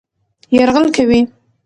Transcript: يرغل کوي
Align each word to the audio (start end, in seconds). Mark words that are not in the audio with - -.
يرغل 0.57 0.91
کوي 0.95 1.21